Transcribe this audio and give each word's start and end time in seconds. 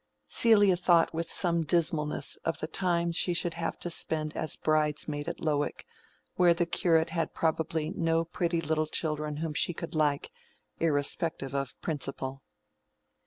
Celia 0.25 0.75
thought 0.77 1.13
with 1.13 1.31
some 1.31 1.61
dismalness 1.63 2.35
of 2.37 2.57
the 2.57 2.65
time 2.65 3.11
she 3.11 3.35
should 3.35 3.53
have 3.53 3.77
to 3.81 3.91
spend 3.91 4.35
as 4.35 4.55
bridesmaid 4.55 5.27
at 5.29 5.41
Lowick, 5.41 5.85
while 6.37 6.55
the 6.55 6.65
curate 6.65 7.11
had 7.11 7.35
probably 7.35 7.91
no 7.91 8.25
pretty 8.25 8.61
little 8.61 8.87
children 8.87 9.35
whom 9.37 9.53
she 9.53 9.75
could 9.75 9.93
like, 9.93 10.31
irrespective 10.79 11.53
of 11.53 11.79
principle. 11.81 12.41